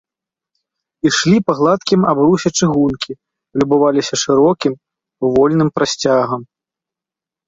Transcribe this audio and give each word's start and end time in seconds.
Ішлі 1.07 1.37
па 1.49 1.55
гладкім 1.59 2.05
абрусе 2.11 2.49
чыгункі, 2.59 3.11
любаваліся 3.63 4.15
шырокім, 4.23 4.73
вольным 5.33 5.69
прасцягам. 5.77 6.41